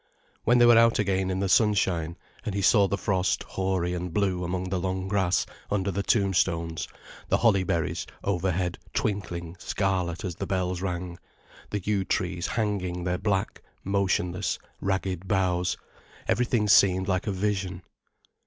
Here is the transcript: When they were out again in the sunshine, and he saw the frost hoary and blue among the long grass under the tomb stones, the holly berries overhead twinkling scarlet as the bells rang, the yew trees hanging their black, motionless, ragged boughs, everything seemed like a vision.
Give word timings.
When 0.45 0.57
they 0.57 0.65
were 0.65 0.79
out 0.79 0.97
again 0.97 1.29
in 1.29 1.41
the 1.41 1.47
sunshine, 1.47 2.17
and 2.43 2.55
he 2.55 2.61
saw 2.63 2.87
the 2.87 2.97
frost 2.97 3.43
hoary 3.43 3.93
and 3.93 4.11
blue 4.11 4.43
among 4.43 4.69
the 4.69 4.79
long 4.79 5.07
grass 5.07 5.45
under 5.69 5.91
the 5.91 6.01
tomb 6.01 6.33
stones, 6.33 6.87
the 7.29 7.37
holly 7.37 7.63
berries 7.63 8.07
overhead 8.23 8.79
twinkling 8.95 9.57
scarlet 9.59 10.25
as 10.25 10.37
the 10.37 10.47
bells 10.47 10.81
rang, 10.81 11.19
the 11.69 11.79
yew 11.81 12.03
trees 12.03 12.47
hanging 12.47 13.03
their 13.03 13.19
black, 13.19 13.61
motionless, 13.83 14.57
ragged 14.81 15.27
boughs, 15.27 15.77
everything 16.27 16.67
seemed 16.67 17.07
like 17.07 17.27
a 17.27 17.31
vision. 17.31 17.83